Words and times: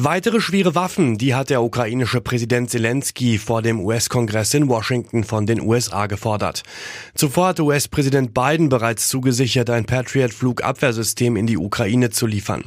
Weitere 0.00 0.40
schwere 0.40 0.76
Waffen, 0.76 1.18
die 1.18 1.34
hat 1.34 1.50
der 1.50 1.60
ukrainische 1.60 2.20
Präsident 2.20 2.70
Zelensky 2.70 3.36
vor 3.36 3.62
dem 3.62 3.80
US-Kongress 3.80 4.54
in 4.54 4.68
Washington 4.68 5.24
von 5.24 5.44
den 5.44 5.60
USA 5.60 6.06
gefordert. 6.06 6.62
Zuvor 7.16 7.48
hat 7.48 7.58
US-Präsident 7.58 8.32
Biden 8.32 8.68
bereits 8.68 9.08
zugesichert, 9.08 9.70
ein 9.70 9.86
Patriot-Flugabwehrsystem 9.86 11.34
in 11.34 11.48
die 11.48 11.58
Ukraine 11.58 12.10
zu 12.10 12.28
liefern. 12.28 12.62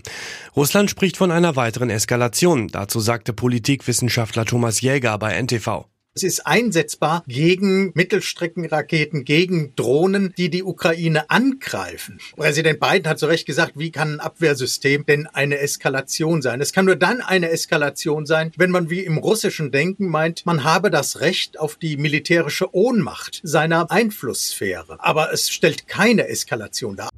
Russland 0.58 0.90
spricht 0.90 1.16
von 1.16 1.32
einer 1.32 1.56
weiteren 1.56 1.90
Eskalation. 1.90 2.68
Dazu 2.68 3.00
sagte 3.00 3.32
Politikwissenschaftler 3.32 4.44
Thomas 4.44 4.82
Jäger 4.82 5.18
bei 5.18 5.42
NTV. 5.42 5.86
Es 6.14 6.24
ist 6.24 6.46
einsetzbar 6.46 7.24
gegen 7.26 7.94
Mittelstreckenraketen, 7.96 9.24
gegen 9.24 9.74
Drohnen, 9.78 10.34
die 10.38 10.50
die 10.50 10.62
Ukraine 10.62 11.30
angreifen. 11.30 12.20
Präsident 12.36 12.82
Biden 12.82 13.08
hat 13.08 13.18
zu 13.18 13.28
Recht 13.28 13.46
gesagt, 13.46 13.74
wie 13.76 13.92
kann 13.92 14.16
ein 14.16 14.20
Abwehrsystem 14.20 15.06
denn 15.06 15.26
eine 15.28 15.60
Eskalation 15.60 16.42
sein? 16.42 16.60
Es 16.60 16.74
kann 16.74 16.84
nur 16.84 16.98
dann 16.98 17.22
eine 17.22 17.50
Eskalation 17.50 18.26
sein, 18.26 18.52
wenn 18.58 18.72
man 18.72 18.90
wie 18.90 19.06
im 19.06 19.20
russischen 19.20 19.72
Denken 19.72 20.10
meint, 20.10 20.46
man 20.46 20.66
habe 20.66 20.92
das 20.92 21.22
Recht 21.22 21.58
auf 21.58 21.78
die 21.78 21.96
militärische 21.96 22.76
Ohnmacht 22.76 23.40
seiner 23.44 23.90
Einflusssphäre. 23.90 24.98
Aber 25.00 25.32
es 25.32 25.50
stellt 25.50 25.88
keine 25.88 26.28
Eskalation 26.28 26.98
dar. 26.98 27.10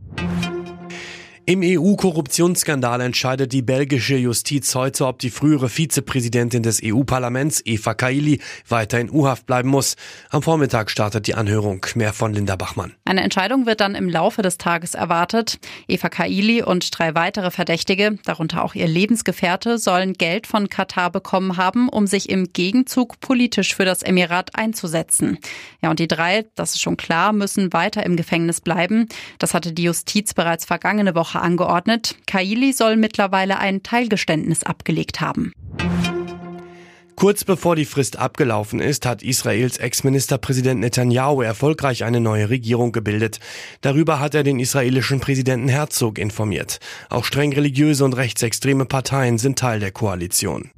Im 1.46 1.60
EU-Korruptionsskandal 1.62 3.02
entscheidet 3.02 3.52
die 3.52 3.62
belgische 3.62 4.16
Justiz 4.16 4.74
heute, 4.76 5.06
ob 5.06 5.20
die 5.20 5.30
frühere 5.30 5.68
Vizepräsidentin 5.68 6.64
des 6.64 6.80
EU-Parlaments, 6.82 7.62
Eva 7.66 7.94
Kaili, 7.94 8.40
weiter 8.70 9.02
in 9.02 9.12
U-Haft 9.12 9.46
bleiben 9.46 9.68
muss. 9.68 9.98
Am 10.30 10.42
Vormittag 10.42 10.90
startet 10.90 11.28
die 11.28 11.36
Anhörung. 11.36 11.86
Mehr 11.96 12.14
von 12.14 12.34
Linda 12.34 12.56
Bachmann. 12.56 12.94
Eine 13.04 13.24
Entscheidung 13.24 13.66
wird 13.66 13.82
dann 13.82 13.94
im 13.94 14.08
Laufe 14.08 14.42
des 14.42 14.58
Tages 14.58 14.94
erwartet. 14.94 15.60
Eva 15.90 16.08
Kaili 16.08 16.64
und 16.64 16.98
drei 16.98 17.14
weitere 17.14 17.52
Verdächtige, 17.52 18.18
darunter 18.24 18.64
auch 18.64 18.74
ihr 18.74 18.88
Lebensgefährte, 18.88 19.78
sollen 19.78 20.14
Geld 20.14 20.48
von 20.48 20.70
Katar 20.70 21.12
bekommen 21.12 21.58
haben, 21.58 21.90
um 21.90 22.08
sich 22.08 22.30
im 22.30 22.54
Gegenzug 22.54 23.20
politisch 23.20 23.76
für 23.76 23.84
das 23.84 24.02
Emirat 24.02 24.56
einzusetzen. 24.56 25.40
Ja, 25.82 25.90
und 25.90 26.00
die 26.00 26.08
drei, 26.08 26.46
das 26.56 26.76
ist 26.76 26.82
schon 26.82 26.96
klar, 26.96 27.34
müssen 27.34 27.74
weiter 27.74 28.06
im 28.06 28.16
Gefängnis 28.16 28.62
bleiben. 28.62 29.10
Das 29.40 29.54
hatte 29.54 29.74
die 29.74 29.84
Justiz 29.84 30.34
bereits 30.34 30.64
vergangene 30.64 31.16
Woche 31.16 31.33
Woche 31.34 31.42
angeordnet. 31.42 32.16
Kaili 32.28 32.74
soll 32.74 32.96
mittlerweile 32.96 33.60
ein 33.60 33.84
Teilgeständnis 33.84 34.64
abgelegt 34.64 35.22
haben. 35.22 35.52
Kurz 37.16 37.46
bevor 37.46 37.76
die 37.76 37.86
Frist 37.86 38.18
abgelaufen 38.20 38.82
ist, 38.82 39.06
hat 39.06 39.24
Israels 39.24 39.78
Ex-Ministerpräsident 39.78 40.82
Netanyahu 40.82 41.42
erfolgreich 41.42 42.04
eine 42.04 42.20
neue 42.20 42.50
Regierung 42.50 42.92
gebildet. 42.92 43.40
Darüber 43.82 44.20
hat 44.20 44.36
er 44.36 44.44
den 44.44 44.60
israelischen 44.60 45.20
Präsidenten 45.20 45.70
Herzog 45.70 46.18
informiert. 46.18 46.80
Auch 47.10 47.24
streng 47.24 47.54
religiöse 47.54 48.04
und 48.04 48.14
rechtsextreme 48.14 48.86
Parteien 48.86 49.38
sind 49.38 49.58
Teil 49.58 49.80
der 49.80 49.92
Koalition. 49.92 50.72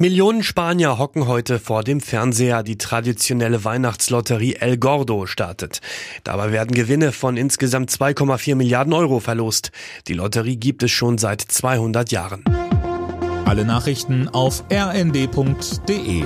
Millionen 0.00 0.44
Spanier 0.44 0.96
hocken 0.96 1.26
heute 1.26 1.58
vor 1.58 1.82
dem 1.82 2.00
Fernseher. 2.00 2.62
Die 2.62 2.78
traditionelle 2.78 3.64
Weihnachtslotterie 3.64 4.54
El 4.54 4.76
Gordo 4.78 5.26
startet. 5.26 5.80
Dabei 6.22 6.52
werden 6.52 6.70
Gewinne 6.70 7.10
von 7.10 7.36
insgesamt 7.36 7.90
2,4 7.90 8.54
Milliarden 8.54 8.92
Euro 8.92 9.18
verlost. 9.18 9.72
Die 10.06 10.14
Lotterie 10.14 10.56
gibt 10.56 10.84
es 10.84 10.92
schon 10.92 11.18
seit 11.18 11.40
200 11.40 12.12
Jahren. 12.12 12.44
Alle 13.44 13.64
Nachrichten 13.64 14.28
auf 14.28 14.62
rnd.de 14.70 16.22